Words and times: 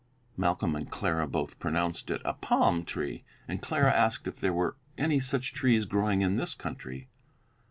]Malcolm 0.35 0.75
and 0.75 0.89
Clara 0.89 1.27
both 1.27 1.59
pronounced 1.59 2.09
it 2.09 2.23
a 2.25 2.33
palm 2.33 2.83
tree, 2.83 3.23
and 3.47 3.61
Clara 3.61 3.93
asked 3.93 4.25
if 4.25 4.37
there 4.39 4.51
were 4.51 4.75
any 4.97 5.19
such 5.19 5.53
trees 5.53 5.85
growing 5.85 6.21
in 6.23 6.37
this 6.37 6.55
country. 6.55 7.07